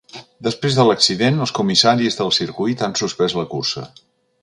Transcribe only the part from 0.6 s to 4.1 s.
de l’accident, els comissaris del circuit han suspès la cursa.